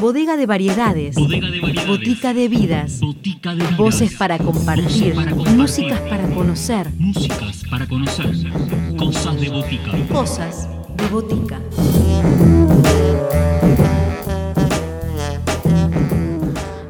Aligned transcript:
Bodega 0.00 0.36
de 0.36 0.46
variedades. 0.46 1.16
Botica 1.86 2.32
de 2.32 2.48
vidas. 2.48 3.00
Voces 3.76 4.14
para 4.14 4.38
compartir. 4.38 5.14
Músicas 5.56 6.00
para 6.02 6.28
conocer. 6.28 6.92
Músicas 6.98 7.62
para 7.68 7.86
conocer. 7.86 8.32
Cosas 8.96 9.40
de 9.40 9.48
botica. 9.48 9.90
Cosas 10.12 10.68
de 10.96 11.08
botica. 11.08 11.60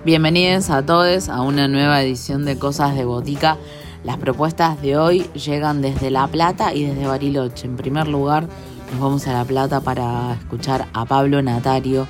Bienvenidos 0.04 0.70
a 0.70 0.84
todos 0.84 1.28
a 1.28 1.40
una 1.42 1.68
nueva 1.68 2.02
edición 2.02 2.44
de 2.44 2.58
Cosas 2.58 2.94
de 2.94 3.04
Botica. 3.04 3.56
Las 4.04 4.18
propuestas 4.18 4.80
de 4.82 4.96
hoy 4.96 5.22
llegan 5.34 5.82
desde 5.82 6.10
La 6.10 6.28
Plata 6.28 6.72
y 6.74 6.84
desde 6.84 7.06
Bariloche. 7.06 7.66
En 7.66 7.76
primer 7.76 8.06
lugar, 8.06 8.46
nos 8.90 9.00
vamos 9.00 9.26
a 9.26 9.32
La 9.32 9.44
Plata 9.44 9.80
para 9.80 10.34
escuchar 10.34 10.88
a 10.92 11.04
Pablo 11.04 11.42
Natario, 11.42 12.06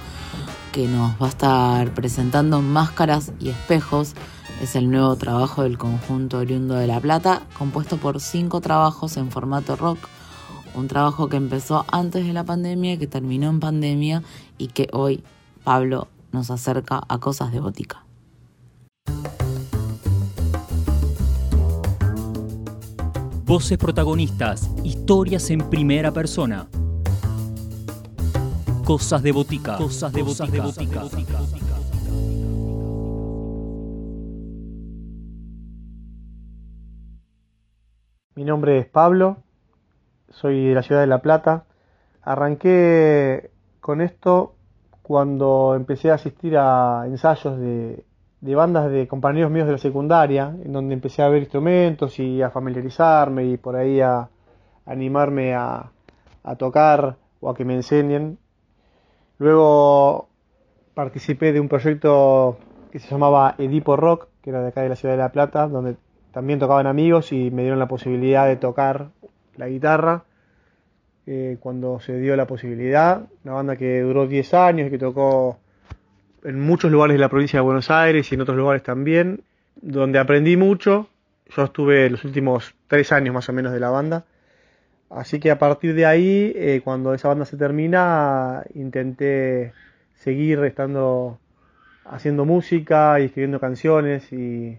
que 0.73 0.89
nos 0.89 1.13
va 1.21 1.27
a 1.27 1.29
estar 1.29 1.95
presentando 1.95 2.63
Máscaras 2.63 3.33
y 3.41 3.51
Espejos. 3.51 4.15
Es 4.63 4.77
el 4.77 4.91
nuevo 4.91 5.17
trabajo 5.17 5.63
del 5.63 5.79
conjunto 5.79 6.39
oriundo 6.39 6.75
de 6.75 6.87
La 6.87 7.01
Plata, 7.01 7.43
compuesto 7.59 7.97
por 7.97 8.21
cinco 8.21 8.61
trabajos 8.61 9.17
en 9.17 9.31
formato 9.31 9.77
rock. 9.77 9.99
Un 10.75 10.89
trabajo 10.89 11.29
que 11.29 11.37
empezó 11.37 11.85
antes 11.91 12.27
de 12.27 12.33
la 12.33 12.45
pandemia, 12.45 12.99
que 12.99 13.07
terminó 13.07 13.49
en 13.49 13.61
pandemia 13.61 14.23
y 14.59 14.69
que 14.69 14.89
hoy 14.93 15.25
Pablo 15.65 16.09
nos 16.33 16.51
acerca 16.51 17.03
a 17.09 17.19
cosas 17.19 17.53
de 17.53 17.61
botica. 17.61 18.06
Voces 23.47 23.79
protagonistas, 23.79 24.69
historias 24.83 25.51
en 25.51 25.71
primera 25.71 26.11
persona. 26.11 26.67
Cosas 28.85 29.23
de 29.23 29.31
botica. 29.31 29.77
Cosas 29.77 30.13
de 30.13 30.23
botica. 30.23 30.65
Mi 38.35 38.43
nombre 38.43 38.81
es 38.81 38.87
Pablo, 38.87 39.37
soy 40.31 40.67
de 40.67 40.75
la 40.75 40.83
ciudad 40.83 41.03
de 41.03 41.07
La 41.07 41.23
Plata. 41.23 41.67
Arranqué 42.23 43.53
con 43.79 44.01
esto 44.01 44.57
cuando 45.03 45.77
empecé 45.77 46.11
a 46.11 46.15
asistir 46.15 46.59
a 46.59 47.05
ensayos 47.07 47.61
de, 47.61 48.05
bandas 48.55 48.91
de 48.91 49.09
compañeros 49.09 49.51
míos 49.51 49.67
de 49.67 49.73
la 49.73 49.79
secundaria, 49.79 50.55
en 50.65 50.73
donde 50.73 50.95
empecé 50.95 51.23
a 51.23 51.29
ver 51.29 51.43
instrumentos 51.43 52.19
y 52.19 52.43
a 52.43 52.51
familiarizarme 52.51 53.45
y 53.45 53.57
por 53.57 53.77
ahí 53.77 54.01
a, 54.01 54.29
animarme 54.87 55.55
a, 55.55 55.91
tocar 56.59 57.17
o 57.41 57.51
a 57.51 57.55
que 57.55 57.65
me 57.65 57.75
enseñen. 57.75 58.39
Luego 59.39 60.29
participé 60.95 61.53
de 61.53 61.61
un 61.61 61.69
proyecto 61.69 62.59
que 62.91 63.01
se 63.01 63.09
llamaba 63.09 63.57
Edipo 63.59 63.97
Rock, 63.97 64.29
que 64.41 64.51
era 64.51 64.63
de 64.63 64.69
acá 64.69 64.83
de 64.83 64.89
la 64.89 64.97
ciudad 64.97 65.15
de 65.15 65.19
La 65.19 65.33
Plata, 65.33 65.67
donde 65.67 65.97
también 66.31 66.59
tocaban 66.59 66.87
amigos 66.87 67.33
y 67.33 67.51
me 67.51 67.63
dieron 67.63 67.81
la 67.81 67.89
posibilidad 67.89 68.47
de 68.47 68.57
tocar 68.57 69.11
la 69.57 69.69
guitarra 69.69 70.25
eh, 71.27 71.57
cuando 71.61 71.99
se 71.99 72.19
dio 72.21 72.37
la 72.37 72.47
posibilidad. 72.47 73.27
Una 73.45 73.55
banda 73.55 73.77
que 73.77 74.01
duró 74.01 74.27
10 74.29 74.55
años 74.55 74.87
y 74.87 74.91
que 74.91 74.99
tocó 74.99 75.59
en 76.47 76.61
muchos 76.61 76.93
lugares 76.93 77.15
de 77.15 77.19
la 77.19 77.29
provincia 77.29 77.59
de 77.59 77.65
Buenos 77.65 77.91
Aires 77.91 78.31
y 78.31 78.37
en 78.37 78.41
otros 78.41 78.57
lugares 78.57 78.83
también, 78.83 79.43
donde 79.83 80.21
aprendí 80.21 80.57
mucho. 80.57 81.09
Yo 81.49 81.65
estuve 81.65 82.09
los 82.09 82.25
últimos 82.25 82.75
3 82.87 83.13
años 83.13 83.35
más 83.35 83.49
o 83.49 83.53
menos 83.53 83.73
de 83.73 83.81
la 83.81 83.91
banda. 83.91 84.25
Así 85.11 85.41
que 85.41 85.51
a 85.51 85.59
partir 85.59 85.95
de 85.95 86.07
ahí, 86.07 86.53
eh, 86.55 86.81
cuando 86.85 87.15
esa 87.15 87.29
banda 87.29 87.45
se 87.45 87.57
termina, 87.57 88.65
intenté 88.75 89.73
seguir 90.15 90.61
estando 90.65 91.39
haciendo 92.05 92.45
música 92.45 93.19
y 93.19 93.25
escribiendo 93.25 93.59
canciones 93.59 94.33
y, 94.33 94.79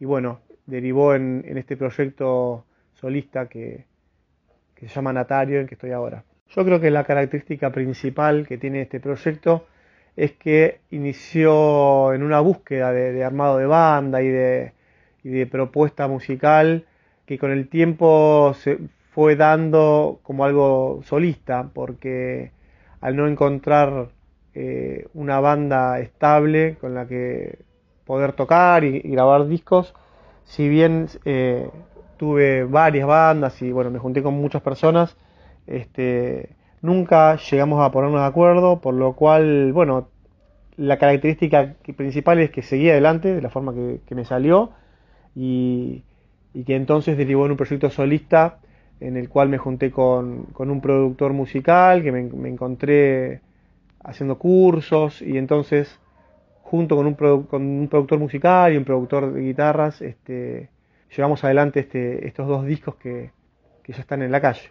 bueno, 0.00 0.40
derivó 0.66 1.14
en, 1.14 1.44
en 1.46 1.56
este 1.56 1.76
proyecto 1.76 2.64
solista 2.92 3.46
que, 3.46 3.86
que 4.74 4.88
se 4.88 4.94
llama 4.94 5.14
Natario, 5.14 5.60
en 5.60 5.66
que 5.66 5.74
estoy 5.74 5.92
ahora. 5.92 6.24
Yo 6.50 6.64
creo 6.64 6.80
que 6.80 6.90
la 6.90 7.04
característica 7.04 7.70
principal 7.70 8.46
que 8.46 8.58
tiene 8.58 8.82
este 8.82 9.00
proyecto 9.00 9.66
es 10.16 10.32
que 10.32 10.80
inició 10.90 12.12
en 12.12 12.22
una 12.22 12.40
búsqueda 12.40 12.92
de, 12.92 13.24
armado 13.24 13.58
de 13.58 13.66
banda 13.66 14.22
y 14.22 14.28
de, 14.28 14.72
propuesta 15.50 16.08
musical 16.08 16.86
que 17.26 17.38
con 17.38 17.50
el 17.50 17.68
tiempo 17.68 18.54
se 18.54 18.78
fue 19.12 19.36
dando 19.36 20.20
como 20.22 20.44
algo 20.44 21.00
solista, 21.04 21.70
porque 21.72 22.52
al 23.00 23.16
no 23.16 23.28
encontrar 23.28 24.08
eh, 24.54 25.06
una 25.14 25.40
banda 25.40 26.00
estable 26.00 26.76
con 26.80 26.94
la 26.94 27.06
que 27.06 27.58
poder 28.04 28.32
tocar 28.32 28.84
y, 28.84 29.00
grabar 29.00 29.46
discos, 29.46 29.94
si 30.44 30.68
bien 30.68 31.06
eh, 31.24 31.68
tuve 32.16 32.64
varias 32.64 33.06
bandas 33.06 33.62
y 33.62 33.72
bueno, 33.72 33.90
me 33.90 33.98
junté 33.98 34.22
con 34.22 34.34
muchas 34.34 34.62
personas. 34.62 35.16
Este, 35.66 36.50
nunca 36.82 37.36
llegamos 37.36 37.82
a 37.84 37.90
ponernos 37.90 38.20
de 38.20 38.26
acuerdo, 38.26 38.80
por 38.80 38.94
lo 38.94 39.14
cual, 39.14 39.72
bueno, 39.72 40.08
la 40.76 40.98
característica 40.98 41.74
principal 41.96 42.38
es 42.40 42.50
que 42.50 42.62
seguí 42.62 42.88
adelante 42.90 43.34
de 43.34 43.42
la 43.42 43.50
forma 43.50 43.74
que, 43.74 44.14
me 44.14 44.24
salió 44.24 44.70
y, 45.34 46.02
que 46.66 46.74
entonces 46.74 47.16
derivó 47.16 47.44
en 47.44 47.52
un 47.52 47.56
proyecto 47.56 47.90
solista 47.90 48.58
en 49.00 49.16
el 49.16 49.28
cual 49.28 49.48
me 49.48 49.58
junté 49.58 49.90
con, 49.90 50.48
un 50.56 50.80
productor 50.80 51.32
musical 51.32 52.02
que 52.02 52.12
me, 52.12 52.48
encontré 52.48 53.40
haciendo 54.02 54.38
cursos 54.38 55.22
y 55.22 55.36
entonces 55.36 56.00
junto 56.62 56.96
con 56.96 57.06
un, 57.06 57.14
con 57.14 57.62
un 57.62 57.88
productor 57.88 58.18
musical 58.18 58.72
y 58.72 58.76
un 58.76 58.84
productor 58.84 59.32
de 59.32 59.40
guitarras, 59.42 60.00
este, 60.00 60.70
llevamos 61.14 61.42
adelante 61.44 61.80
este, 61.80 62.26
estos 62.26 62.46
dos 62.46 62.64
discos 62.64 62.94
que, 62.96 63.32
ya 63.86 63.96
están 63.96 64.22
en 64.22 64.30
la 64.30 64.40
calle. 64.40 64.70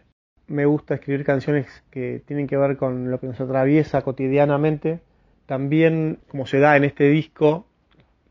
Me 0.50 0.66
gusta 0.66 0.96
escribir 0.96 1.24
canciones 1.24 1.68
que 1.92 2.22
tienen 2.26 2.48
que 2.48 2.58
ver 2.58 2.76
con 2.76 3.12
lo 3.12 3.20
que 3.20 3.28
nos 3.28 3.40
atraviesa 3.40 4.02
cotidianamente. 4.02 5.00
También, 5.46 6.20
como 6.28 6.48
se 6.48 6.60
da 6.60 6.76
en 6.76 6.84
este 6.84 7.08
disco, 7.08 7.68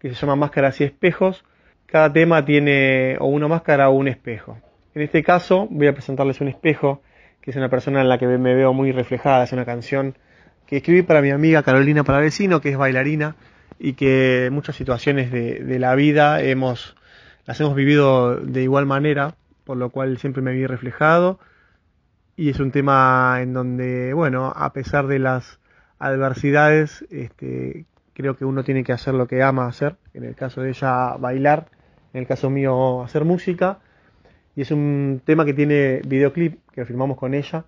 que 0.00 0.08
se 0.08 0.14
llama 0.14 0.36
Máscaras 0.36 0.80
y 0.80 0.84
Espejos, 0.84 1.44
cada 1.86 2.12
tema 2.12 2.44
tiene 2.44 3.16
o 3.20 3.26
una 3.26 3.48
máscara 3.48 3.88
o 3.88 3.92
un 3.92 4.08
espejo. 4.08 4.58
En 4.94 5.02
este 5.02 5.22
caso 5.22 5.68
voy 5.70 5.86
a 5.86 5.92
presentarles 5.92 6.40
un 6.40 6.48
espejo, 6.48 7.02
que 7.40 7.52
es 7.52 7.56
una 7.56 7.68
persona 7.68 8.00
en 8.00 8.08
la 8.08 8.18
que 8.18 8.26
me 8.26 8.54
veo 8.54 8.72
muy 8.72 8.90
reflejada, 8.92 9.44
es 9.44 9.52
una 9.52 9.64
canción 9.64 10.16
que 10.66 10.78
escribí 10.78 11.02
para 11.02 11.22
mi 11.22 11.30
amiga 11.30 11.62
Carolina 11.62 12.04
Paravecino, 12.04 12.60
que 12.60 12.70
es 12.70 12.76
bailarina 12.76 13.36
y 13.78 13.92
que 13.92 14.48
muchas 14.52 14.76
situaciones 14.76 15.30
de, 15.30 15.60
de 15.60 15.78
la 15.78 15.94
vida 15.94 16.42
hemos 16.42 16.96
las 17.46 17.60
hemos 17.60 17.74
vivido 17.74 18.36
de 18.36 18.62
igual 18.62 18.84
manera, 18.84 19.36
por 19.64 19.78
lo 19.78 19.88
cual 19.88 20.18
siempre 20.18 20.42
me 20.42 20.52
vi 20.52 20.66
reflejado. 20.66 21.38
Y 22.38 22.50
es 22.50 22.60
un 22.60 22.70
tema 22.70 23.38
en 23.40 23.52
donde, 23.52 24.14
bueno, 24.14 24.52
a 24.54 24.72
pesar 24.72 25.08
de 25.08 25.18
las 25.18 25.58
adversidades, 25.98 27.04
este, 27.10 27.84
creo 28.14 28.36
que 28.36 28.44
uno 28.44 28.62
tiene 28.62 28.84
que 28.84 28.92
hacer 28.92 29.14
lo 29.14 29.26
que 29.26 29.42
ama 29.42 29.66
hacer. 29.66 29.96
En 30.14 30.22
el 30.22 30.36
caso 30.36 30.60
de 30.60 30.68
ella, 30.68 31.16
bailar. 31.16 31.66
En 32.12 32.20
el 32.20 32.28
caso 32.28 32.48
mío, 32.48 33.02
hacer 33.02 33.24
música. 33.24 33.80
Y 34.54 34.60
es 34.60 34.70
un 34.70 35.20
tema 35.24 35.44
que 35.44 35.52
tiene 35.52 36.00
videoclip 36.06 36.60
que 36.70 36.84
filmamos 36.84 37.16
con 37.16 37.34
ella 37.34 37.64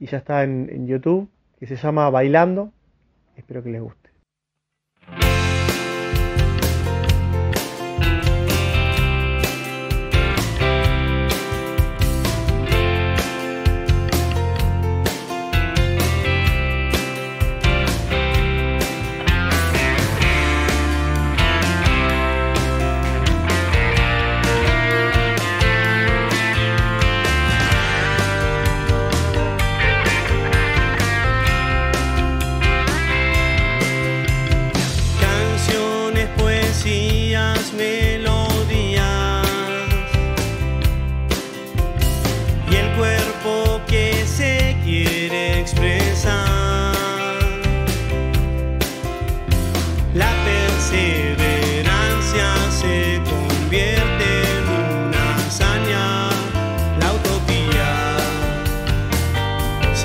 y 0.00 0.06
ya 0.06 0.18
está 0.18 0.42
en, 0.42 0.68
en 0.68 0.88
YouTube, 0.88 1.30
que 1.60 1.68
se 1.68 1.76
llama 1.76 2.10
Bailando. 2.10 2.72
Espero 3.36 3.62
que 3.62 3.70
les 3.70 3.80
guste. 3.80 4.07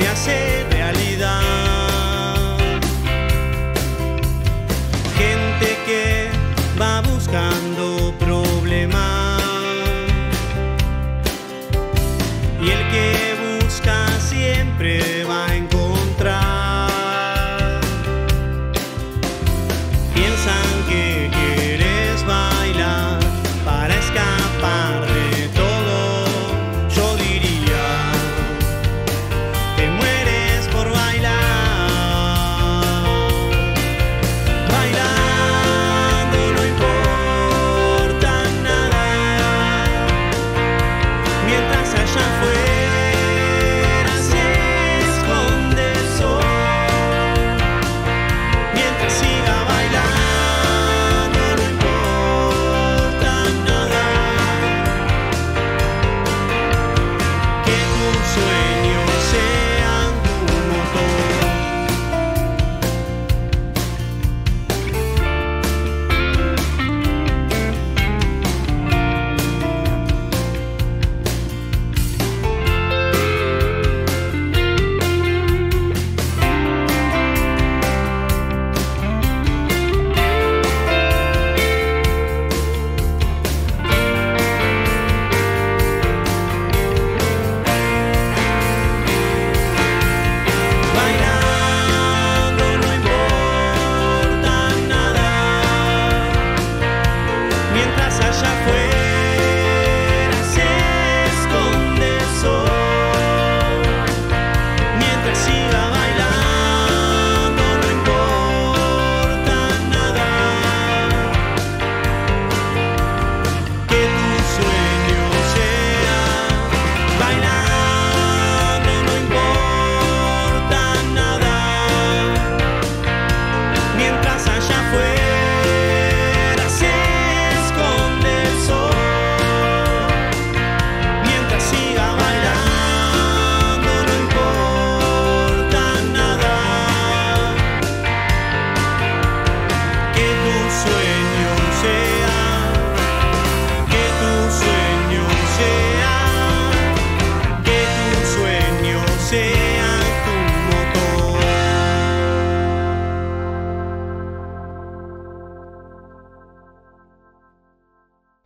se 0.04 0.10
hace 0.10 0.66
realidad. 0.70 1.53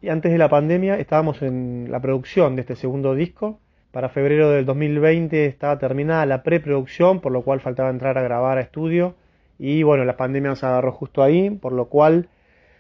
Y 0.08 0.10
antes 0.10 0.32
de 0.32 0.38
la 0.38 0.48
pandemia 0.48 0.98
estábamos 0.98 1.42
en 1.42 1.88
la 1.92 2.00
producción 2.00 2.56
de 2.56 2.62
este 2.62 2.78
segundo 2.78 3.14
disco. 3.14 3.60
Para 3.92 4.08
febrero 4.08 4.50
del 4.52 4.66
2020 4.66 5.48
estaba 5.48 5.80
terminada 5.80 6.26
la 6.26 6.44
preproducción, 6.44 7.20
por 7.20 7.34
lo 7.34 7.42
cual 7.42 7.60
faltaba 7.60 7.90
entrar 7.90 8.18
a 8.18 8.22
grabar 8.22 8.58
a 8.58 8.62
estudio. 8.62 9.16
Y 9.60 9.84
bueno, 9.84 10.06
la 10.06 10.16
pandemia 10.16 10.52
nos 10.52 10.64
agarró 10.64 10.94
justo 10.94 11.24
ahí, 11.24 11.50
por 11.50 11.74
lo 11.74 11.90
cual 11.90 12.30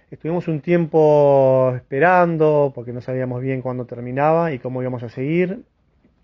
estuvimos 0.09 0.47
un 0.47 0.61
tiempo 0.61 1.73
esperando 1.75 2.71
porque 2.73 2.93
no 2.93 3.01
sabíamos 3.01 3.41
bien 3.41 3.61
cuándo 3.61 3.83
terminaba 3.83 4.53
y 4.53 4.59
cómo 4.59 4.81
íbamos 4.81 5.03
a 5.03 5.09
seguir. 5.09 5.65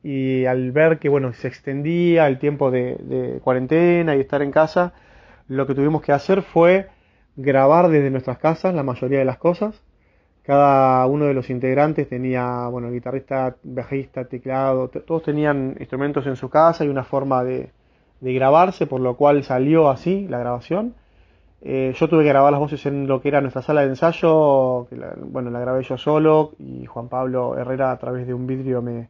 Y 0.04 0.46
al 0.46 0.72
ver 0.72 1.00
que 1.00 1.10
bueno, 1.10 1.34
se 1.34 1.48
extendía 1.48 2.28
el 2.28 2.38
tiempo 2.38 2.72
de, 2.72 2.98
de 3.00 3.40
cuarentena 3.42 4.16
y 4.16 4.20
estar 4.20 4.42
en 4.42 4.52
casa, 4.52 4.94
lo 5.48 5.66
que 5.66 5.76
tuvimos 5.76 6.02
que 6.02 6.12
hacer 6.12 6.42
fue 6.42 6.90
grabar 7.36 7.90
desde 7.90 8.10
nuestras 8.10 8.38
casas 8.38 8.74
la 8.76 8.84
mayoría 8.84 9.20
de 9.20 9.26
las 9.26 9.38
cosas. 9.38 9.82
Cada 10.44 11.06
uno 11.08 11.26
de 11.26 11.34
los 11.34 11.50
integrantes 11.50 12.10
tenía, 12.10 12.68
bueno, 12.68 12.92
guitarrista, 12.92 13.56
bajista, 13.64 14.26
teclado, 14.26 14.90
todos 14.90 15.24
tenían 15.24 15.76
instrumentos 15.80 16.28
en 16.28 16.36
su 16.36 16.50
casa 16.50 16.84
y 16.84 16.90
una 16.90 17.06
forma 17.06 17.44
de, 17.46 17.72
grabarse, 18.20 18.88
por 18.88 19.02
lo 19.02 19.16
cual 19.16 19.44
salió 19.44 19.90
así 19.90 20.28
la 20.28 20.40
grabación. 20.40 20.96
Eh, 21.62 21.94
yo 21.98 22.10
tuve 22.10 22.24
que 22.24 22.30
grabar 22.30 22.52
las 22.52 22.60
voces 22.60 22.86
en 22.86 23.08
lo 23.08 23.22
que 23.22 23.30
era 23.30 23.40
nuestra 23.40 23.62
sala 23.62 23.82
de 23.82 23.88
ensayo, 23.88 24.88
que 24.90 24.98
bueno, 25.18 25.50
la 25.50 25.62
grabé 25.62 25.84
yo 25.84 25.98
solo 25.98 26.52
y 26.60 26.86
Juan 26.86 27.08
Pablo 27.08 27.58
Herrera 27.58 27.92
a 27.92 27.98
través 27.98 28.28
de 28.28 28.34
un 28.34 28.46
vidrio 28.46 28.82
me, 28.82 29.08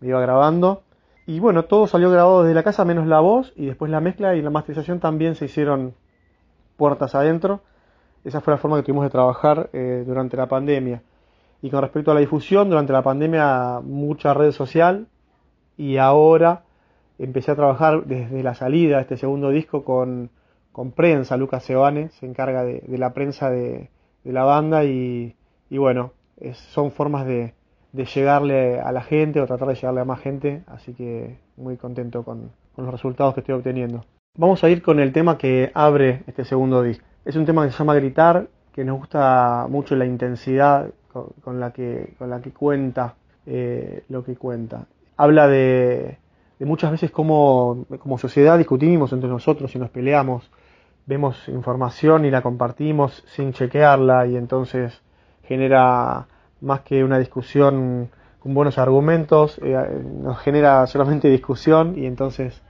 me 0.00 0.08
iba 0.08 0.20
grabando. 0.20 0.82
Y 1.26 1.38
bueno, 1.38 1.64
todo 1.64 1.86
salió 1.86 2.10
grabado 2.10 2.42
desde 2.42 2.54
la 2.54 2.62
casa 2.62 2.84
menos 2.84 3.06
la 3.06 3.20
voz 3.20 3.52
y 3.56 3.66
después 3.66 3.90
la 3.90 4.00
mezcla 4.00 4.34
y 4.34 4.42
la 4.42 4.50
masterización 4.50 5.00
también 5.00 5.34
se 5.34 5.44
hicieron 5.44 5.94
puertas 6.76 7.14
adentro. 7.14 7.60
Esa 8.24 8.40
fue 8.40 8.52
la 8.52 8.58
forma 8.58 8.76
que 8.76 8.82
tuvimos 8.82 9.04
de 9.04 9.10
trabajar 9.10 9.70
eh, 9.72 10.04
durante 10.06 10.36
la 10.36 10.46
pandemia. 10.46 11.02
Y 11.62 11.70
con 11.70 11.82
respecto 11.82 12.10
a 12.10 12.14
la 12.14 12.20
difusión, 12.20 12.70
durante 12.70 12.92
la 12.92 13.02
pandemia 13.02 13.80
mucha 13.82 14.34
red 14.34 14.50
social 14.52 15.06
y 15.76 15.98
ahora 15.98 16.64
empecé 17.18 17.50
a 17.52 17.56
trabajar 17.56 18.04
desde 18.04 18.42
la 18.42 18.54
salida 18.54 18.96
de 18.96 19.02
este 19.02 19.16
segundo 19.18 19.50
disco 19.50 19.84
con, 19.84 20.30
con 20.72 20.92
prensa. 20.92 21.36
Lucas 21.36 21.64
Sebane 21.64 22.08
se 22.10 22.26
encarga 22.26 22.64
de, 22.64 22.82
la 22.88 23.12
prensa 23.12 23.50
de, 23.50 23.90
la 24.24 24.44
banda 24.44 24.84
y, 24.84 25.34
bueno, 25.70 26.12
son 26.72 26.92
formas 26.92 27.26
de, 27.26 27.54
de, 27.92 28.04
llegarle 28.04 28.80
a 28.80 28.92
la 28.92 29.02
gente 29.02 29.40
o 29.40 29.46
tratar 29.46 29.68
de 29.68 29.74
llegarle 29.74 30.00
a 30.00 30.04
más 30.04 30.20
gente. 30.20 30.62
Así 30.66 30.94
que 30.94 31.38
muy 31.56 31.76
contento 31.76 32.22
con 32.24 32.50
los 32.76 32.90
resultados 32.90 33.34
que 33.34 33.40
estoy 33.40 33.54
obteniendo. 33.54 34.04
Vamos 34.36 34.62
a 34.62 34.70
ir 34.70 34.80
con 34.82 35.00
el 35.00 35.12
tema 35.12 35.36
que 35.36 35.70
abre 35.74 36.22
este 36.26 36.44
segundo 36.44 36.82
disco. 36.82 37.04
Es 37.24 37.36
un 37.36 37.44
tema 37.44 37.64
que 37.64 37.72
se 37.72 37.78
llama 37.78 37.94
Gritar, 37.94 38.46
que 38.72 38.84
nos 38.84 38.98
gusta 38.98 39.66
mucho 39.68 39.96
la 39.96 40.06
intensidad 40.06 40.90
con, 41.42 41.60
la, 41.60 41.72
que, 41.72 42.14
con 42.16 42.30
la 42.30 42.40
que 42.40 42.52
cuenta 42.52 43.16
eh, 43.46 44.04
lo 44.08 44.24
que 44.24 44.36
cuenta. 44.36 44.86
Habla 45.16 45.48
de, 45.48 46.18
muchas 46.60 46.92
veces 46.92 47.10
cómo 47.10 47.84
como 47.98 48.18
sociedad 48.18 48.56
discutimos 48.56 49.12
entre 49.12 49.28
nosotros 49.28 49.74
y 49.74 49.78
nos 49.78 49.90
peleamos, 49.90 50.50
vemos 51.06 51.48
información 51.48 52.24
y 52.24 52.30
la 52.30 52.42
compartimos 52.42 53.24
sin 53.26 53.52
chequearla 53.52 54.26
y 54.26 54.36
entonces 54.36 55.02
genera 55.42 56.28
más 56.60 56.80
que 56.80 57.02
una 57.04 57.18
discusión 57.18 58.10
con 58.38 58.54
buenos 58.54 58.78
argumentos, 58.78 59.60
eh, 59.62 59.76
nos 60.22 60.38
genera 60.40 60.86
solamente 60.86 61.28
discusión 61.28 61.98
y 61.98 62.06
entonces 62.06 62.62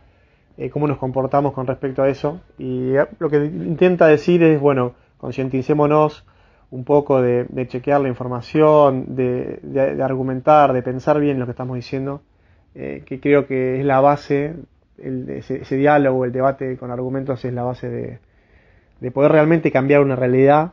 eh, 0.61 0.69
cómo 0.69 0.87
nos 0.87 0.99
comportamos 0.99 1.55
con 1.55 1.67
respecto 1.67 2.03
a 2.03 2.09
eso. 2.11 2.41
Y 2.59 2.95
eh, 2.95 3.07
lo 3.19 3.31
que 3.31 3.39
intenta 3.39 4.07
decir 4.07 4.43
es, 4.43 4.61
bueno, 4.61 4.93
concienticémonos 5.17 6.27
un 6.71 6.85
poco 6.85 7.23
de, 7.23 7.47
chequear 7.67 8.03
la 8.03 8.09
información, 8.09 9.17
de, 9.17 9.99
argumentar, 10.03 10.75
de 10.75 10.83
pensar 10.83 11.19
bien 11.19 11.39
lo 11.39 11.47
que 11.47 11.53
estamos 11.53 11.77
diciendo, 11.77 12.21
eh, 12.75 13.03
que 13.07 13.21
creo 13.21 13.47
que 13.47 13.81
es 13.81 13.87
la 13.87 14.01
base, 14.01 14.55
ese, 14.99 15.77
diálogo, 15.77 16.27
el 16.27 16.33
debate 16.33 16.77
con 16.77 16.91
argumentos 16.91 17.43
es 17.45 17.55
la 17.55 17.63
base 17.63 17.89
de, 17.89 19.11
poder 19.13 19.33
realmente 19.33 19.73
cambiar 19.73 20.03
una 20.03 20.15
realidad 20.15 20.73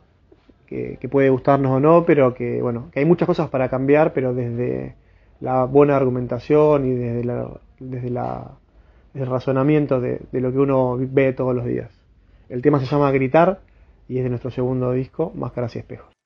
que, 0.68 1.08
puede 1.10 1.30
gustarnos 1.30 1.72
o 1.72 1.80
no, 1.80 2.04
pero 2.04 2.34
que, 2.34 2.60
bueno, 2.60 2.90
que 2.92 3.00
hay 3.00 3.06
muchas 3.06 3.26
cosas 3.26 3.48
para 3.48 3.68
cambiar, 3.68 4.12
pero 4.12 4.34
desde 4.34 4.94
la 5.40 5.64
buena 5.64 5.96
argumentación 5.96 6.84
y 6.86 6.90
desde 6.94 7.24
la, 7.24 7.48
desde 7.80 8.10
la 8.10 8.52
el 9.14 9.26
razonamiento 9.26 10.00
de, 10.00 10.20
de, 10.30 10.40
lo 10.40 10.52
que 10.52 10.58
uno 10.58 10.96
ve 10.98 11.32
todos 11.32 11.54
los 11.54 11.64
días. 11.64 11.90
El 12.48 12.62
tema 12.62 12.78
se 12.78 12.86
llama 12.86 13.10
Gritar 13.10 13.60
y 14.08 14.18
es 14.18 14.24
de 14.24 14.30
nuestro 14.30 14.50
segundo 14.50 14.92
disco, 14.92 15.32
Máscaras 15.34 15.74
y 15.76 15.78
Espejos. 15.80 16.17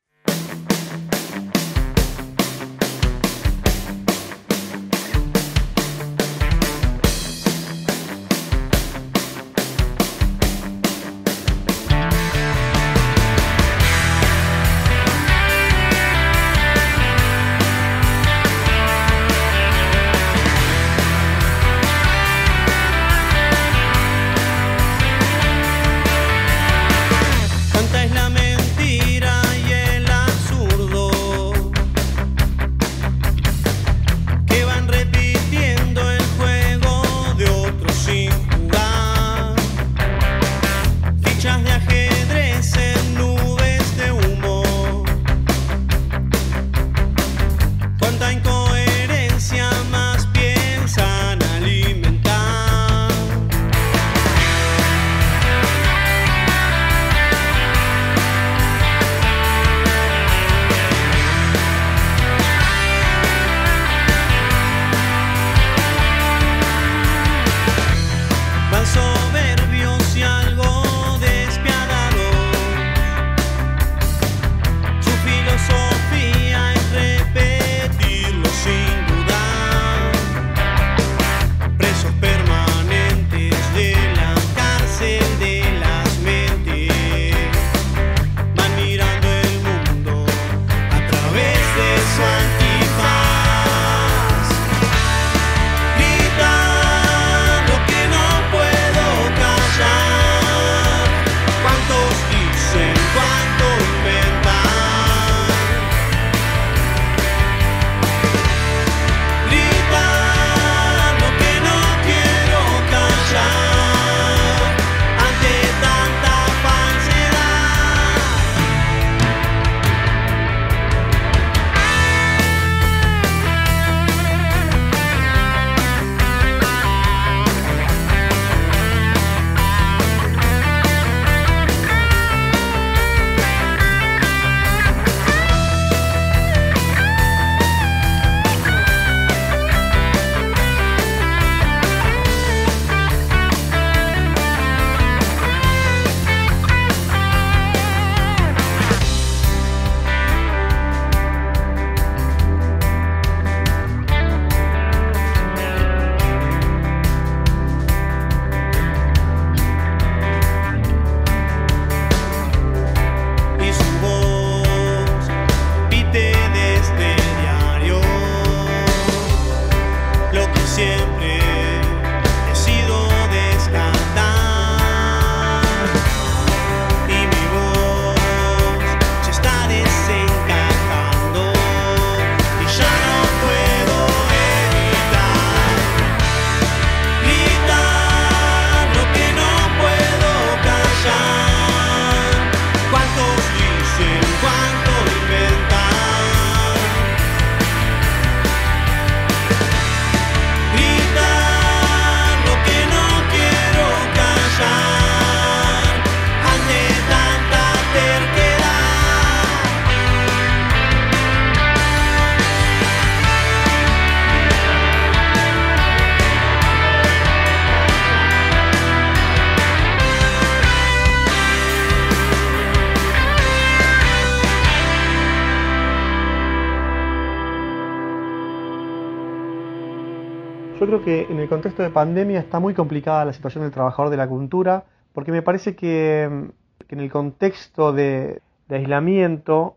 Creo 230.93 231.05
que 231.05 231.33
en 231.33 231.41
el 231.41 231.49
contexto 231.49 231.83
de 231.83 231.89
pandemia 231.89 232.39
está 232.39 232.61
muy 232.61 232.75
complicada 232.75 233.25
la 233.25 233.33
situación 233.33 233.65
del 233.65 233.73
trabajador 233.73 234.11
de 234.11 234.19
la 234.19 234.29
cultura, 234.29 234.85
porque 235.15 235.33
me 235.33 235.41
parece 235.41 235.75
que, 235.75 236.25
en 236.25 237.01
el 237.01 237.11
contexto 237.11 237.95
de, 237.95 238.43
aislamiento 238.69 239.77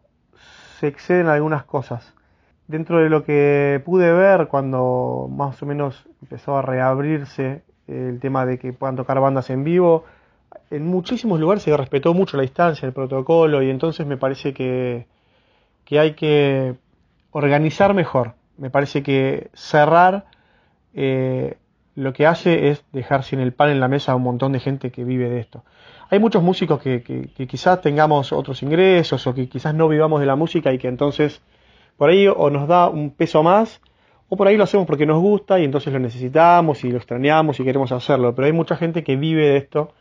se 0.77 0.87
exceden 0.87 1.27
algunas 1.27 1.63
cosas. 1.63 2.13
Dentro 2.67 3.01
de 3.01 3.09
lo 3.09 3.23
que 3.23 3.81
pude 3.85 4.11
ver 4.11 4.47
cuando 4.47 5.29
más 5.31 5.61
o 5.63 5.65
menos 5.65 6.05
empezó 6.21 6.57
a 6.57 6.61
reabrirse 6.61 7.63
el 7.87 8.19
tema 8.19 8.45
de 8.45 8.59
que 8.59 8.73
puedan 8.73 8.97
tocar 8.97 9.21
bandas 9.21 9.49
en 9.49 9.63
vivo, 9.63 10.03
en 10.69 10.85
muchísimos 10.85 11.39
lugares 11.39 11.63
se 11.63 11.77
respetó 11.77 12.13
mucho 12.13 12.35
la 12.35 12.43
distancia, 12.43 12.85
el 12.85 12.93
protocolo, 12.93 13.63
y 13.63 13.69
entonces 13.69 14.05
me 14.05 14.17
parece 14.17 14.53
que, 14.53 15.07
que 15.85 15.97
hay 15.97 16.13
que 16.13 16.75
organizar 17.31 17.93
mejor. 17.93 18.33
Me 18.57 18.69
parece 18.69 19.01
que 19.01 19.49
cerrar 19.53 20.25
eh, 20.95 21.57
lo 21.95 22.13
que 22.13 22.25
hace 22.25 22.69
es 22.69 22.83
dejar 22.91 23.23
sin 23.23 23.39
el 23.39 23.53
pan 23.53 23.69
en 23.69 23.79
la 23.79 23.87
mesa 23.87 24.13
a 24.13 24.15
un 24.15 24.23
montón 24.23 24.51
de 24.51 24.59
gente 24.59 24.91
que 24.91 25.03
vive 25.03 25.29
de 25.29 25.39
esto. 25.39 25.63
Hay 26.09 26.19
muchos 26.19 26.43
músicos 26.43 26.81
que, 26.81 27.01
quizás 27.47 27.81
tengamos 27.81 28.31
otros 28.31 28.61
ingresos 28.63 29.25
o 29.27 29.33
que 29.33 29.47
quizás 29.47 29.73
no 29.73 29.87
vivamos 29.87 30.19
de 30.19 30.25
la 30.25 30.35
música 30.35 30.71
y 30.71 30.77
que 30.77 30.87
entonces 30.87 31.41
por 31.97 32.09
ahí 32.09 32.27
o 32.27 32.49
nos 32.49 32.67
da 32.67 32.89
un 32.89 33.11
peso 33.11 33.43
más 33.43 33.81
o 34.29 34.37
por 34.37 34.47
ahí 34.47 34.57
lo 34.57 34.63
hacemos 34.65 34.85
porque 34.85 35.05
nos 35.05 35.21
gusta 35.21 35.59
y 35.59 35.63
entonces 35.63 35.93
lo 35.93 35.99
necesitamos 35.99 36.83
y 36.83 36.91
lo 36.91 36.97
extrañamos 36.97 37.59
y 37.59 37.63
queremos 37.63 37.91
hacerlo. 37.91 38.35
Pero 38.35 38.45
hay 38.47 38.53
mucha 38.53 38.75
gente 38.75 39.03
que 39.03 39.15
vive 39.15 39.49
de 39.49 39.57
esto 39.57 39.93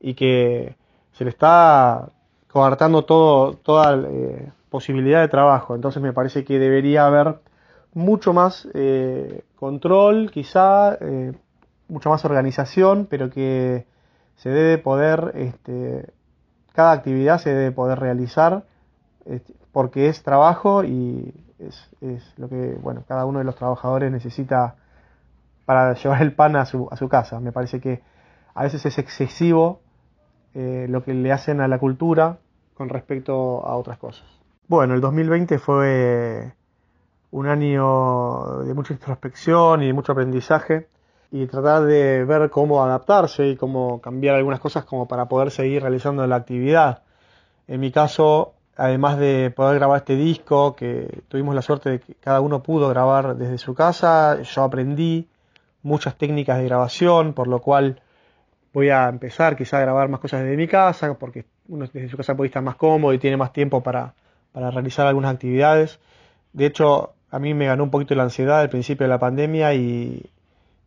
y 0.00 0.14
que 0.14 0.74
se 1.12 1.24
le 1.24 1.30
está 1.30 2.08
coartando 2.48 3.04
todo, 3.04 3.54
toda 3.54 4.00
eh, 4.08 4.48
posibilidad 4.70 5.20
de 5.20 5.28
trabajo. 5.28 5.74
Entonces 5.74 6.02
me 6.02 6.12
parece 6.12 6.44
que 6.44 6.58
debería 6.58 7.06
haber 7.06 7.36
mucho 7.94 8.32
más 8.32 8.68
eh, 8.74 9.44
control, 9.56 10.30
quizá, 10.30 10.98
eh, 11.00 11.32
mucha 11.88 12.10
más 12.10 12.24
organización, 12.24 13.06
pero 13.08 13.30
que 13.30 13.86
se 14.36 14.50
debe 14.50 14.78
poder, 14.78 15.32
este, 15.36 16.12
cada 16.72 16.92
actividad 16.92 17.38
se 17.38 17.54
debe 17.54 17.72
poder 17.72 18.00
realizar 18.00 18.64
este, 19.24 19.54
porque 19.72 20.08
es 20.08 20.22
trabajo 20.22 20.84
y 20.84 21.32
es, 21.58 21.90
es, 22.00 22.34
lo 22.36 22.48
que, 22.48 22.76
bueno, 22.82 23.04
cada 23.06 23.24
uno 23.26 23.38
de 23.38 23.44
los 23.44 23.56
trabajadores 23.56 24.10
necesita 24.10 24.76
para 25.64 25.94
llevar 25.94 26.22
el 26.22 26.34
pan 26.34 26.56
a 26.56 26.66
su, 26.66 26.88
a 26.90 26.96
su 26.96 27.08
casa. 27.08 27.40
Me 27.40 27.52
parece 27.52 27.80
que 27.80 28.02
a 28.54 28.64
veces 28.64 28.84
es 28.86 28.98
excesivo 28.98 29.80
eh, 30.54 30.86
lo 30.88 31.02
que 31.02 31.14
le 31.14 31.32
hacen 31.32 31.60
a 31.60 31.68
la 31.68 31.78
cultura 31.78 32.38
con 32.74 32.88
respecto 32.88 33.66
a 33.66 33.76
otras 33.76 33.98
cosas. 33.98 34.26
Bueno, 34.68 34.94
el 34.94 35.00
2020 35.00 35.58
fue 35.58 36.52
un 37.34 37.48
año 37.48 38.62
de 38.62 38.74
mucha 38.74 38.92
introspección 38.92 39.82
y 39.82 39.88
de 39.88 39.92
mucho 39.92 40.12
aprendizaje 40.12 40.86
y 41.32 41.46
tratar 41.46 41.82
de 41.82 42.24
ver 42.24 42.48
cómo 42.48 42.84
adaptarse 42.84 43.48
y 43.48 43.56
cómo 43.56 44.00
cambiar 44.00 44.36
algunas 44.36 44.60
cosas 44.60 44.84
como 44.84 45.08
para 45.08 45.26
poder 45.26 45.50
seguir 45.50 45.82
realizando 45.82 46.24
la 46.28 46.36
actividad. 46.36 47.02
En 47.66 47.80
mi 47.80 47.90
caso, 47.90 48.54
además 48.76 49.18
de 49.18 49.50
poder 49.50 49.80
grabar 49.80 49.96
este 49.96 50.14
disco, 50.14 50.76
que 50.76 51.22
tuvimos 51.26 51.56
la 51.56 51.62
suerte 51.62 51.90
de 51.90 52.00
que 52.00 52.14
cada 52.14 52.40
uno 52.40 52.62
pudo 52.62 52.88
grabar 52.88 53.36
desde 53.36 53.58
su 53.58 53.74
casa, 53.74 54.40
yo 54.40 54.62
aprendí 54.62 55.26
muchas 55.82 56.16
técnicas 56.16 56.58
de 56.58 56.66
grabación, 56.66 57.32
por 57.32 57.48
lo 57.48 57.60
cual 57.60 58.00
voy 58.72 58.90
a 58.90 59.08
empezar 59.08 59.56
quizá 59.56 59.78
a 59.78 59.80
grabar 59.80 60.08
más 60.08 60.20
cosas 60.20 60.42
desde 60.42 60.56
mi 60.56 60.68
casa, 60.68 61.14
porque 61.14 61.46
uno 61.68 61.84
desde 61.92 62.08
su 62.08 62.16
casa 62.16 62.36
puede 62.36 62.46
estar 62.46 62.62
más 62.62 62.76
cómodo 62.76 63.12
y 63.12 63.18
tiene 63.18 63.36
más 63.36 63.52
tiempo 63.52 63.82
para, 63.82 64.14
para 64.52 64.70
realizar 64.70 65.08
algunas 65.08 65.34
actividades. 65.34 65.98
De 66.52 66.66
hecho, 66.66 67.14
a 67.34 67.40
mí 67.40 67.52
me 67.52 67.66
ganó 67.66 67.82
un 67.82 67.90
poquito 67.90 68.14
la 68.14 68.22
ansiedad 68.22 68.60
al 68.60 68.70
principio 68.70 69.06
de 69.06 69.08
la 69.08 69.18
pandemia 69.18 69.74
y, 69.74 70.30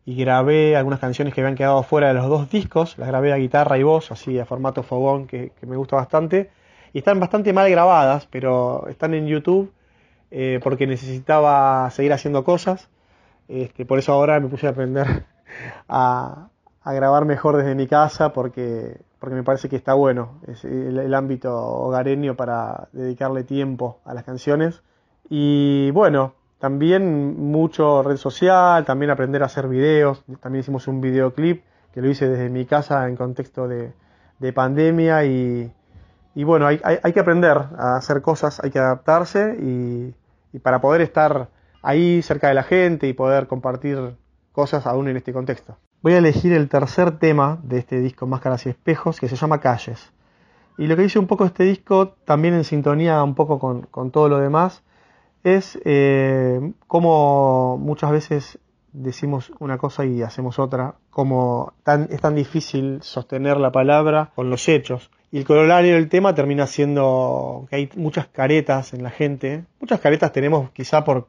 grabé 0.06 0.74
algunas 0.74 0.98
canciones 0.98 1.34
que 1.34 1.42
habían 1.42 1.54
quedado 1.54 1.82
fuera 1.82 2.08
de 2.08 2.14
los 2.14 2.26
dos 2.26 2.48
discos, 2.48 2.96
las 2.96 3.08
grabé 3.08 3.34
a 3.34 3.36
guitarra 3.36 3.76
y 3.76 3.82
voz, 3.82 4.10
así 4.10 4.38
a 4.38 4.46
formato 4.46 4.82
fogón, 4.82 5.26
que, 5.26 5.52
me 5.66 5.76
gusta 5.76 5.96
bastante, 5.96 6.50
y 6.94 6.98
están 6.98 7.20
bastante 7.20 7.52
mal 7.52 7.70
grabadas, 7.70 8.26
pero 8.30 8.88
están 8.88 9.12
en 9.12 9.26
YouTube 9.26 9.70
eh, 10.30 10.58
porque 10.62 10.86
necesitaba 10.86 11.90
seguir 11.90 12.14
haciendo 12.14 12.42
cosas, 12.44 12.88
este, 13.48 13.84
por 13.84 13.98
eso 13.98 14.14
ahora 14.14 14.40
me 14.40 14.48
puse 14.48 14.66
a 14.66 14.70
aprender 14.70 15.26
a, 15.88 16.48
grabar 16.86 17.26
mejor 17.26 17.58
desde 17.58 17.74
mi 17.74 17.86
casa 17.86 18.32
porque, 18.32 18.96
porque 19.18 19.36
me 19.36 19.42
parece 19.42 19.68
que 19.68 19.76
está 19.76 19.92
bueno. 19.92 20.40
Es 20.46 20.64
el 20.64 21.12
ámbito 21.12 21.54
hogareño 21.54 22.34
para 22.34 22.88
dedicarle 22.92 23.44
tiempo 23.44 23.98
a 24.06 24.14
las 24.14 24.24
canciones. 24.24 24.80
Y 25.28 25.90
bueno, 25.90 26.32
también 26.58 27.40
mucho 27.40 28.02
red 28.02 28.16
social, 28.16 28.84
también 28.84 29.10
aprender 29.10 29.42
a 29.42 29.46
hacer 29.46 29.68
videos. 29.68 30.24
También 30.40 30.60
hicimos 30.60 30.88
un 30.88 31.00
videoclip 31.00 31.62
que 31.92 32.02
lo 32.02 32.08
hice 32.08 32.28
desde 32.28 32.50
mi 32.50 32.66
casa 32.66 33.08
en 33.08 33.16
contexto 33.16 33.68
de, 33.68 33.92
pandemia. 34.52 35.24
Y, 35.24 35.72
bueno, 36.34 36.66
hay, 36.66 37.12
que 37.12 37.20
aprender 37.20 37.56
a 37.78 37.96
hacer 37.96 38.22
cosas, 38.22 38.60
hay 38.62 38.70
que 38.70 38.78
adaptarse 38.78 39.56
y, 39.60 40.14
para 40.60 40.80
poder 40.80 41.00
estar 41.00 41.48
ahí 41.82 42.22
cerca 42.22 42.48
de 42.48 42.54
la 42.54 42.64
gente 42.64 43.06
y 43.06 43.12
poder 43.12 43.46
compartir 43.46 44.16
cosas 44.50 44.86
aún 44.86 45.08
en 45.08 45.16
este 45.16 45.32
contexto. 45.32 45.76
Voy 46.02 46.14
a 46.14 46.18
elegir 46.18 46.52
el 46.52 46.68
tercer 46.68 47.18
tema 47.18 47.58
de 47.62 47.78
este 47.78 48.00
disco 48.00 48.26
Máscaras 48.26 48.66
y 48.66 48.70
Espejos 48.70 49.20
que 49.20 49.28
se 49.28 49.36
llama 49.36 49.60
Calles. 49.60 50.12
Y 50.76 50.86
lo 50.86 50.96
que 50.96 51.02
dice 51.02 51.18
un 51.18 51.26
poco 51.26 51.44
este 51.44 51.64
disco, 51.64 52.14
también 52.24 52.54
en 52.54 52.64
sintonía 52.64 53.22
un 53.22 53.34
poco 53.34 53.58
con, 53.58 53.82
con 53.82 54.10
todo 54.12 54.28
lo 54.28 54.38
demás, 54.38 54.82
es 55.44 55.78
eh, 55.84 56.72
como 56.86 57.78
muchas 57.78 58.10
veces 58.10 58.58
decimos 58.92 59.52
una 59.58 59.78
cosa 59.78 60.04
y 60.04 60.22
hacemos 60.22 60.58
otra, 60.58 60.94
como 61.10 61.72
tan, 61.82 62.08
es 62.10 62.20
tan 62.20 62.34
difícil 62.34 62.98
sostener 63.02 63.58
la 63.58 63.72
palabra 63.72 64.32
con 64.34 64.50
los 64.50 64.68
hechos. 64.68 65.10
Y 65.30 65.38
el 65.38 65.44
corolario 65.44 65.94
del 65.94 66.08
tema 66.08 66.34
termina 66.34 66.66
siendo 66.66 67.66
que 67.68 67.76
hay 67.76 67.90
muchas 67.96 68.26
caretas 68.28 68.94
en 68.94 69.02
la 69.02 69.10
gente. 69.10 69.64
Muchas 69.80 70.00
caretas 70.00 70.32
tenemos 70.32 70.70
quizá 70.70 71.04
por, 71.04 71.28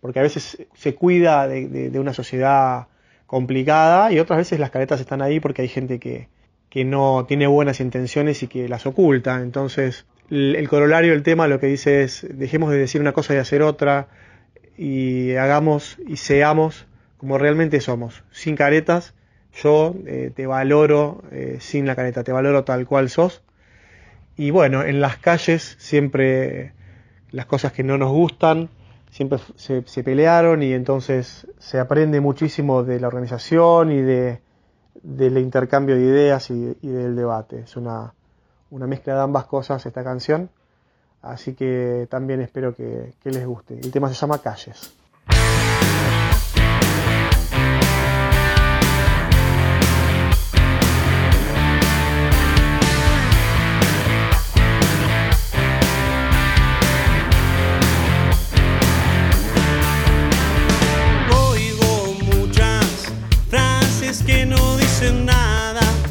porque 0.00 0.18
a 0.18 0.22
veces 0.22 0.66
se 0.74 0.94
cuida 0.94 1.48
de, 1.48 1.98
una 1.98 2.12
sociedad 2.12 2.88
complicada 3.26 4.12
y 4.12 4.18
otras 4.18 4.38
veces 4.38 4.60
las 4.60 4.70
caretas 4.70 5.00
están 5.00 5.22
ahí 5.22 5.40
porque 5.40 5.62
hay 5.62 5.68
gente 5.68 5.98
que, 5.98 6.28
que 6.68 6.84
no 6.84 7.24
tiene 7.26 7.46
buenas 7.46 7.80
intenciones 7.80 8.42
y 8.42 8.46
que 8.46 8.68
las 8.68 8.86
oculta. 8.86 9.40
Entonces 9.40 10.04
el 10.30 10.68
corolario 10.68 11.12
del 11.12 11.22
tema 11.22 11.48
lo 11.48 11.58
que 11.58 11.66
dice 11.66 12.02
es 12.02 12.26
dejemos 12.30 12.70
de 12.70 12.78
decir 12.78 13.00
una 13.00 13.12
cosa 13.12 13.34
y 13.34 13.38
hacer 13.38 13.62
otra 13.62 14.08
y 14.76 15.34
hagamos 15.34 15.98
y 16.06 16.16
seamos 16.16 16.86
como 17.20 17.36
realmente 17.36 17.82
somos, 17.82 18.24
sin 18.30 18.56
caretas. 18.56 19.12
Yo 19.52 19.94
eh, 20.06 20.32
te 20.34 20.46
valoro 20.46 21.22
eh, 21.32 21.58
sin 21.60 21.84
la 21.84 21.94
careta, 21.94 22.24
te 22.24 22.32
valoro 22.32 22.64
tal 22.64 22.86
cual 22.86 23.10
sos. 23.10 23.42
Y 24.36 24.52
bueno, 24.52 24.84
en 24.84 25.00
las 25.00 25.18
calles 25.18 25.76
siempre 25.78 26.72
las 27.30 27.44
cosas 27.44 27.72
que 27.72 27.82
no 27.82 27.98
nos 27.98 28.10
gustan, 28.10 28.70
siempre 29.10 29.38
se, 29.56 29.82
pelearon 30.02 30.62
y 30.62 30.72
entonces 30.72 31.46
se 31.58 31.78
aprende 31.78 32.20
muchísimo 32.20 32.84
de 32.84 33.00
la 33.00 33.08
organización 33.08 33.92
y 33.92 34.00
de, 34.00 34.40
del 35.02 35.36
intercambio 35.36 35.96
de 35.96 36.02
ideas 36.02 36.50
y, 36.50 36.76
y 36.80 36.88
del 36.88 37.16
debate. 37.16 37.60
Es 37.60 37.76
una, 37.76 38.14
una 38.70 38.86
mezcla 38.86 39.14
de 39.14 39.20
ambas 39.20 39.46
cosas 39.46 39.84
esta 39.86 40.04
canción. 40.04 40.50
Así 41.22 41.54
que 41.54 42.06
también 42.10 42.40
espero 42.40 42.74
que, 42.74 43.14
les 43.24 43.46
guste. 43.46 43.78
El 43.78 43.90
tema 43.90 44.08
se 44.08 44.14
llama 44.14 44.38
Calles. 44.38 44.94
que 64.26 64.44
me 64.44 64.56
dicen 64.76 65.26
mucho 65.26 66.09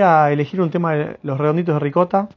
a 0.00 0.30
elegir 0.32 0.60
un 0.60 0.70
tema 0.70 0.94
de 0.94 1.16
Los 1.22 1.38
Redonditos 1.38 1.74
de 1.74 1.80
Ricota, 1.80 2.28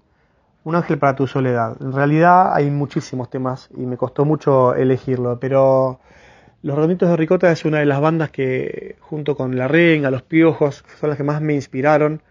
Un 0.64 0.76
ángel 0.76 0.98
para 0.98 1.16
tu 1.16 1.28
soledad. 1.28 1.76
En 1.82 1.92
realidad 1.92 2.54
hay 2.56 2.70
muchísimos 2.70 3.30
temas 3.30 3.70
y 3.76 3.86
me 3.86 3.98
costó 3.98 4.26
mucho 4.26 4.76
elegirlo, 4.76 5.40
pero 5.40 6.00
Los 6.62 6.76
Redonditos 6.76 7.10
de 7.10 7.18
Ricota 7.18 7.52
es 7.52 7.66
una 7.66 7.80
de 7.80 7.86
las 7.86 8.00
bandas 8.02 8.32
que, 8.32 8.96
junto 9.02 9.36
con 9.36 9.58
La 9.58 9.68
Renga, 9.68 10.12
Los 10.12 10.24
Piojos, 10.24 10.86
son 11.00 11.10
las 11.10 11.18
que 11.18 11.24
más 11.24 11.42
me 11.42 11.54
inspiraron 11.54 12.22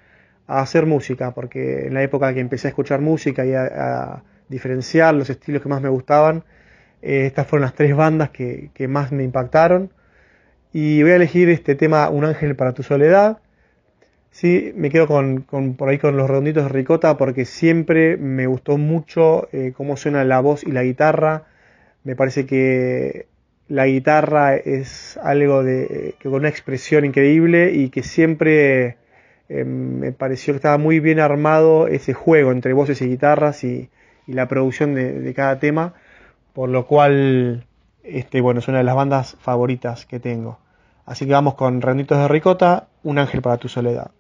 a 0.47 0.61
hacer 0.61 0.87
música, 0.87 1.33
porque 1.33 1.87
en 1.87 1.95
la 1.95 2.03
época 2.03 2.33
que 2.35 2.41
empecé 2.41 2.69
a 2.69 2.71
escuchar 2.71 3.01
música 3.01 3.45
y 3.45 3.55
a, 3.55 4.23
diferenciar 4.49 5.15
los 5.15 5.31
estilos 5.31 5.63
que 5.63 5.69
más 5.69 5.81
me 5.83 5.89
gustaban, 5.89 6.45
eh, 7.03 7.27
estas 7.27 7.47
fueron 7.47 7.63
las 7.63 7.75
tres 7.75 7.97
bandas 7.97 8.31
que 8.31 8.87
más 8.89 9.13
me 9.13 9.25
impactaron. 9.25 9.91
Y 10.73 11.03
voy 11.03 11.13
a 11.13 11.17
elegir 11.17 11.49
este 11.51 11.75
tema 11.75 12.09
Un 12.09 12.25
ángel 12.25 12.57
para 12.57 12.73
tu 12.73 12.83
soledad. 12.83 13.42
Sí, 14.33 14.73
me 14.75 14.89
quedo 14.91 15.07
con, 15.07 15.43
con- 15.43 15.75
por 15.77 15.89
ahí 15.91 15.99
con 15.99 16.17
los 16.17 16.29
redonditos 16.29 16.65
de 16.65 16.69
ricota 16.71 17.17
porque 17.19 17.45
siempre 17.45 18.17
me 18.17 18.47
gustó 18.47 18.79
mucho 18.79 19.49
eh, 19.53 19.73
cómo 19.77 19.97
suena 19.97 20.25
la 20.25 20.41
voz 20.41 20.65
y 20.65 20.73
la 20.73 20.83
guitarra. 20.83 21.45
Me 22.05 22.17
parece 22.17 22.47
que 22.47 23.27
la 23.69 23.87
guitarra 23.87 24.57
es 24.57 25.19
algo 25.23 25.63
de, 25.63 26.15
que 26.19 26.29
con 26.31 26.41
una 26.41 26.49
expresión 26.49 27.05
increíble 27.05 27.73
y 27.75 27.91
que 27.91 28.03
siempre 28.03 28.97
eh, 29.49 29.65
me 29.65 30.13
pareció 30.13 30.55
que 30.55 30.57
estaba 30.57 30.79
muy 30.79 30.99
bien 31.01 31.21
armado 31.21 31.87
ese 31.89 32.15
juego 32.15 32.53
entre 32.53 32.73
voces 32.73 33.03
y 33.03 33.09
guitarras 33.09 33.65
y, 33.65 33.91
la 34.29 34.49
producción 34.49 34.95
de, 34.95 35.35
cada 35.35 35.59
tema, 35.59 35.95
por 36.55 36.69
lo 36.71 36.87
cual 36.87 37.67
este, 38.05 38.41
bueno, 38.41 38.61
es 38.61 38.69
una 38.69 38.79
de 38.79 38.85
las 38.85 38.95
bandas 38.97 39.37
favoritas 39.41 40.07
que 40.07 40.21
tengo. 40.21 40.59
Así 41.07 41.27
que 41.27 41.33
vamos 41.33 41.55
con 41.55 41.83
Redonditos 41.83 42.19
de 42.19 42.29
Ricota, 42.29 42.89
Un 43.03 43.19
ángel 43.19 43.43
para 43.43 43.59
tu 43.59 43.69
soledad. 43.69 44.13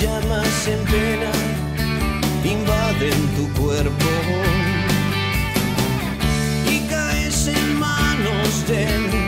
llamas 0.00 0.68
en 0.68 0.84
pena 0.84 1.32
invaden 2.44 3.20
tu 3.36 3.60
cuerpo. 3.60 4.10
Y 6.70 6.78
caes 6.88 7.48
en 7.48 7.78
manos 7.78 8.66
de 8.68 9.27